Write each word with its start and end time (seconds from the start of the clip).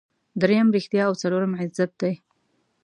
دریم 0.41 0.67
ریښتیا 0.75 1.03
او 1.07 1.13
څلورم 1.21 1.53
عزت 1.61 1.91
دی. 2.01 2.13